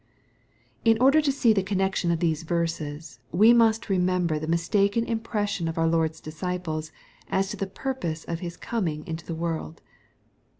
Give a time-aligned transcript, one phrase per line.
[0.83, 5.69] In order to see the connection of these verses, we must remember the mistaken impressions
[5.69, 6.91] of our Lord's disciples
[7.29, 9.79] as to the purpose of His coming into the world.